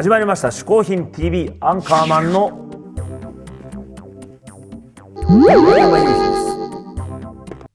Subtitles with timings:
[0.00, 2.48] 始まりました嗜好品 TV アンカーマンの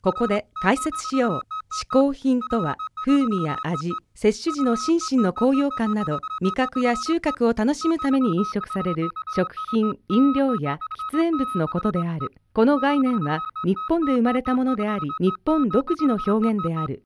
[0.00, 1.40] ここで解説しよう。
[1.82, 10.78] 嗜好品とは風味や味、摂取時の心身の高揚感など味覚や収穫を楽しむために飲食される食品、飲料や
[11.12, 12.32] 喫煙物のことである。
[12.54, 17.02] この概念は日本で生まれたものであり、日本独自の表現である。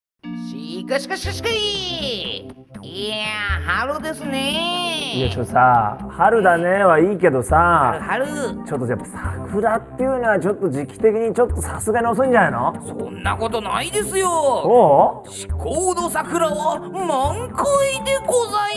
[0.49, 2.49] しかしかしかしかい
[2.83, 5.13] いやー春ですね。
[5.15, 8.27] いやちょっとさ春だねはいいけどさ春
[8.67, 12.75] ちょっとやっぱ桜っていうのはちょっと時期的にちょっとさすがに遅いんじゃないの？
[12.87, 14.31] そんなことないですよ。
[14.31, 15.31] おう？
[15.31, 17.65] 至高の桜は満開
[18.05, 18.77] でござい。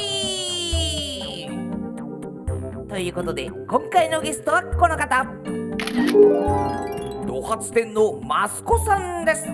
[2.89, 5.25] ということで今回のゲストはこの方。
[7.27, 9.45] ド発店のマスコさんです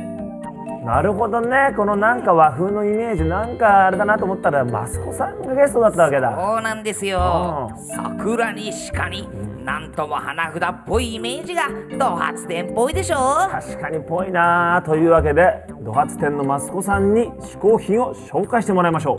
[0.87, 1.73] なるほどね。
[1.75, 6.33] このなんか和風のイメージなんかあれだなと思ったらマスコさんがゲストだったわけだ。
[6.33, 7.69] そうなんですよ。
[7.93, 9.27] 桜に鹿に
[9.65, 11.63] なんとも花札っぽいイメージが
[11.99, 13.17] ド発店っぽいでしょ？
[13.51, 19.17] 確かにぽいなというわけでドハツ店のマスコさんに嗜好品を紹介してもらいましょ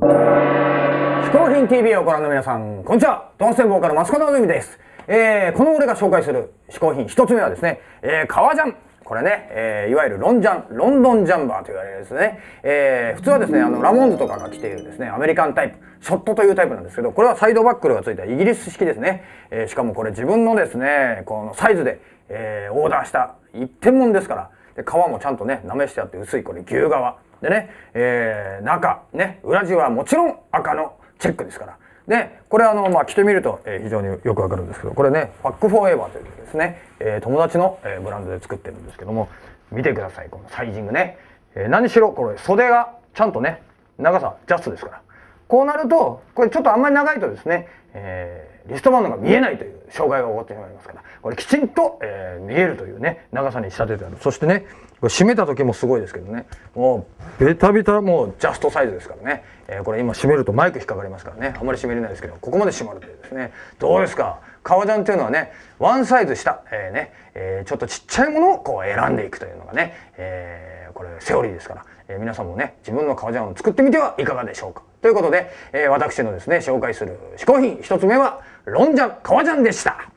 [0.00, 0.06] う。
[0.06, 3.30] 嗜好品 TV をご覧の皆さん、こんにちは。
[3.36, 4.80] ドンセンボーからマスコの海です。
[5.06, 8.76] えー、この俺が紹介する嗜好品一つ目はですね、えー、革ジャン。
[9.04, 19.24] これね、えー、いわゆるロンジャン、ロンドンジャンバーと言われるですね、えー、普通はですね、あの、ラモンズとかが着ているですね、アメリカンタイプ、ショットというタイプなんですけど、これはサイドバックルがついたイギリス式ですね。
[19.50, 27.16] えー、しかもこれ自分のですね、このサイズで、えー、オーダーした一点物ですから、で皮もちゃんとね、なめしてあって薄い、これ牛革。
[27.42, 31.76] でね、えー、中、ね、裏地はもちろん赤のチェックですから。
[32.08, 36.24] で、これあの、まあ、着てみると、えー非常によくわかるんですけど、これね、ファックフォーエバーという
[36.54, 39.28] ですね、えー友達の、えーブランドで作ってるんですけども、
[39.72, 41.18] 見てください、このサイジングね。
[41.56, 43.62] えー何しろ、これ袖がちゃんとね、
[43.98, 45.00] 長さジャストですから。
[45.48, 54.16] こうなると、これちょっとあんまり長いとですね、えーリストバンドが見えないという障害が起こってしまいますから、これきちんと、えー見えるというね、長さに仕立ててある。
[54.22, 54.64] そしてね、
[55.00, 57.06] これ締めた時もすごいですけどね、も
[57.40, 64.40] うベタベタもうジャストサイズですからね、えーこれ今締めるとマイク引っかかりますからね、あんまり締めれないですけど、ここまで締まるというですね、どうですか？
[64.64, 74.82] 革ジャンというのはね、ワンサイズ下、えーね、えーちょっとちっちゃいものをこう選んでいくというのがね、えーこれセオリーですから、えー皆さんもね、自分の革ジャンを作ってみてはいかがでしょうか。
[75.02, 80.08] ということで、えー私のですね、紹介する嗜好品一つ目は、ロンジャン、革ジャンでした。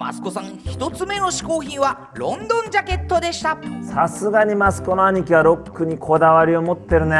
[0.00, 3.58] マスコさん一つ目の嗜好品はロンドンジャケットでした。
[3.82, 7.18] さすがにマスコの兄貴はロックにこだわりを持ってるね。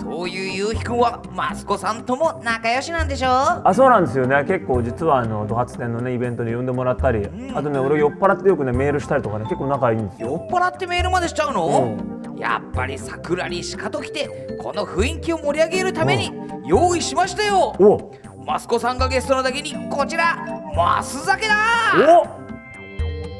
[0.00, 4.42] そういうゆうひくんはマスコさんとも仲良しなんでしょあそうなんですよね。
[4.44, 10.28] 結構実はあのドハツ店のねイベントに呼んでもらったり、あとね俺酔っ払ってよくねメールしたりとかね結構仲いいんですよ。
[10.28, 11.94] 酔っ払ってメールまでしちゃうの、
[12.38, 16.32] やっぱり桜に鹿と来てこの雰囲気を盛り上げるために
[16.64, 17.76] 用意しましたよ。
[17.78, 18.14] お。
[18.46, 21.54] マスコさんがゲストのだけにこちらマス酒だ！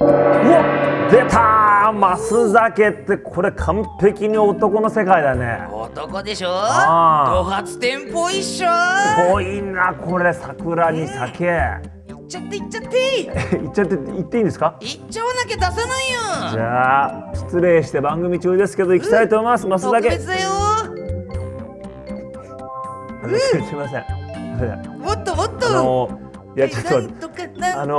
[0.00, 0.08] おお
[1.08, 5.60] 出たマス酒ってこれ完璧に男の世界だね。
[5.70, 6.48] 男でしょ？
[6.52, 8.68] あード発店っぽいっしょ
[9.30, 11.44] 濃いなこれ桜に酒。
[11.44, 14.74] いっちゃってい っちゃって言っちゃって言っていいんですか？
[14.80, 15.86] いっちゃわなきゃ出さない
[16.50, 20.48] じよゃあ失礼して番組中ですけど行きたいと思います、マス特酒別だよ。
[23.64, 24.04] すいません。
[24.04, 24.98] すいません。
[24.98, 26.27] もっともっと
[26.58, 26.98] いやちょっと
[27.62, 27.98] あとの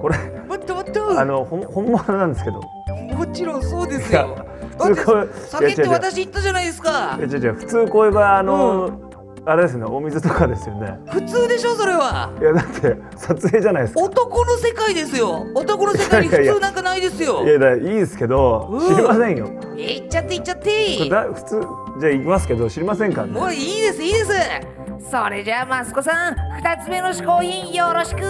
[0.00, 1.20] これかもっともっと。
[1.20, 2.62] あの本物なんですけど。
[3.14, 4.38] もちろんそうですよ。
[4.78, 5.04] だって
[5.50, 7.18] 酒って私言ったじゃないですか。
[7.18, 9.00] いや違う違う普通こういう場合あの、
[9.44, 10.98] あれですねお水とかですよね。
[11.10, 12.32] 普通でしょそれは。
[12.40, 14.00] いやだって撮影じゃないですか。
[14.00, 15.46] 男の世界ですよ。
[15.54, 17.44] 男の世界に普通なんかないですよ。
[17.44, 18.80] いやだいいですけど、うん。
[18.80, 19.50] 知りませんよ。
[19.76, 20.70] えいっちゃっていっちゃっこて
[21.34, 21.60] 普通
[22.00, 23.32] じゃあ行きますけど知りませんからね。
[23.34, 24.32] もういいですいいです
[25.00, 28.20] それじゃあマスコさん二つ目の嗜好品よろしく。
[28.20, 28.26] で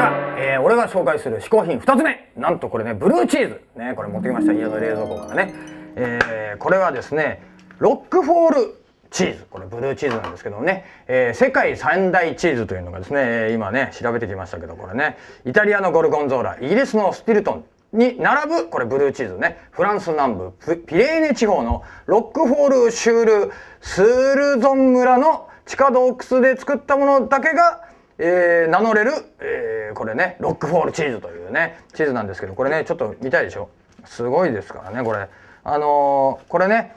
[0.00, 2.30] は、えー俺が紹介する嗜好品2つ目。
[2.36, 3.60] なんとこれねブルーチーズ。
[3.76, 4.52] ねこれ持ってきました。
[4.52, 5.54] 家の冷蔵庫からね、
[5.96, 7.42] えーこれはですね
[7.78, 8.74] ロックフォール
[9.10, 9.46] チーズ。
[9.50, 15.16] これブルーチーズなんですけどもね、えー世界三大チーズというのがですね今ね調べてきましたけどこれね。
[15.44, 16.58] イタリアのゴルゴンゾーラ。
[16.60, 17.64] イギリスのスティルトン。
[17.92, 19.58] に並ぶこれブルーチーズね。
[19.72, 20.52] フランス南部
[20.86, 27.82] ピレーネ地方のロックフォールシュールスールゾン村の地下洞窟で作ったものだけが
[28.18, 33.70] えー名乗れる、えーこれねロックフォールチーズというねチーズなんですけどこれねちょっと見たいでしょ。
[34.04, 35.28] すごいですからねこれ。
[35.64, 36.94] あのーこれね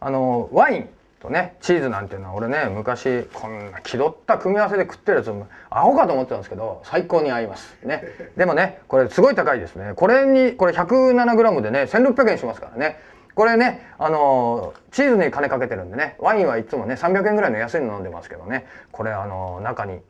[0.00, 0.88] あのーワイン。
[1.24, 5.32] とねチーズなんていうのは俺ね昔こんな気取った組み合わせで食ってるやつ
[5.70, 7.74] アホかと思ってたんですけど最高に合います。
[7.82, 8.04] ね。
[8.36, 9.94] でもねこれすごい高いですね。
[9.96, 12.98] これにこれ 107g でね1600円しますからね。
[13.34, 18.66] これねあのチーズに金かけてるんでねワインはいつもね300円ぐらいの安いの飲んでますけどね。
[18.92, 20.00] これあの中に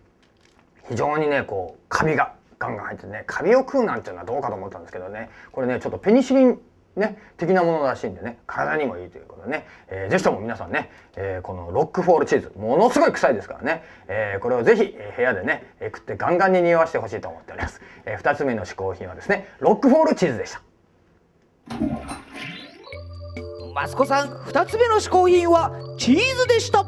[0.89, 5.31] 非常にねこうカビがガンガン入ってねカビを食うなんていうのはどうかと思ったんですけどね。
[5.53, 6.61] これねちょっとペニシリン
[6.96, 20.62] ね、的なものらしいんでね体にもいいということでね、えー、ぜひとも皆さんね、えー、このロックフォールチーズものすごい臭いですからね、えー、これをぜひ部屋でね、え食ってガンガンに匂わしてほしいと思っております、えー、2つ目の嗜好品はですねロックフォールチーズでした。
[23.75, 26.87] マスコさん2つ目の嗜好品はチーズでした。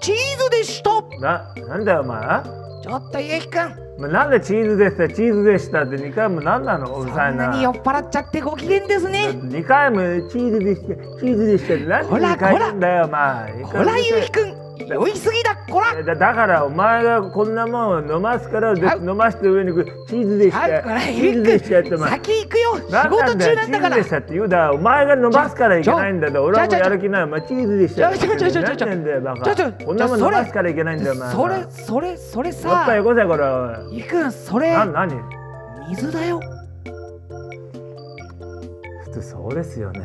[0.00, 0.14] チー
[0.44, 1.02] ズでした。
[1.20, 5.08] ななんだよお前ちょっとゆうきくんお前なんでチーズでした？
[5.08, 6.86] チーズでしたって2回も何なの？
[7.00, 7.48] うるさいな。
[7.48, 9.28] んなに酔っ払っちゃってご機嫌ですね。
[9.28, 9.96] 2回も
[10.30, 13.62] チーズでしたチーズでしたって何でこら2回言うんだよお前。
[13.64, 16.02] こらゆうきくん酔いすぎだこら。
[16.02, 19.72] だだからお前がこんなもん飲ますから飲まして上に
[20.06, 22.76] チーズでしたチーズできしたって先行くよ。
[22.86, 23.96] 仕何事中なんだから。
[23.96, 27.22] チーズでしたって言うだお前が飲ますからいけないんだよ俺はもうやる気ない。
[27.24, 35.14] お前チーズでしたちょちょちょちこんなもん飲ますからいけないんだよそれそれそれもっさとよこせこれおいくんそれな何
[35.90, 36.40] 水だよ
[39.04, 40.00] 普通そうですよね